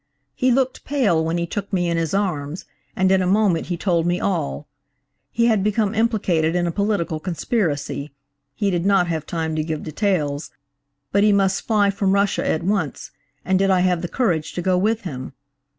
"He 0.33 0.49
looked 0.51 0.83
pale 0.83 1.23
when 1.23 1.37
he 1.37 1.45
took 1.45 1.71
me 1.71 1.87
in 1.87 1.95
his 1.95 2.11
arms, 2.11 2.65
and 2.95 3.11
in 3.11 3.21
a 3.21 3.27
moment 3.27 3.67
he 3.67 3.77
told 3.77 4.07
me 4.07 4.19
all.–He 4.19 5.45
had 5.45 5.63
become 5.63 5.93
implicated 5.93 6.55
in 6.55 6.65
a 6.65 6.71
political 6.71 7.19
conspiracy–he 7.19 8.71
did 8.71 8.83
not 8.83 9.05
have 9.09 9.27
time 9.27 9.55
to 9.55 9.63
give 9.63 9.83
details–but 9.83 11.23
he 11.23 11.31
must 11.31 11.67
fly 11.67 11.91
from 11.91 12.13
Russia 12.13 12.49
at 12.49 12.63
once, 12.63 13.11
and 13.45 13.59
did 13.59 13.69
I 13.69 13.81
have 13.81 14.01
the 14.01 14.07
courage 14.07 14.53
to 14.53 14.61
go 14.63 14.75
with 14.75 15.01
him? 15.01 15.33